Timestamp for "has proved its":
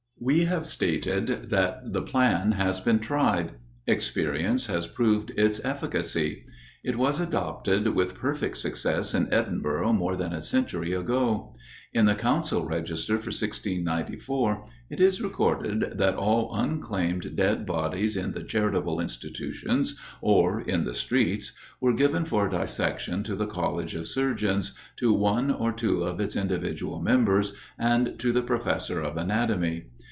4.67-5.59